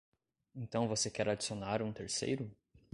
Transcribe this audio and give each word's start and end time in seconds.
Então 0.55 0.87
você 0.87 1.11
quer 1.11 1.29
adicionar 1.29 1.79
um 1.83 1.93
terceiro? 1.93 2.49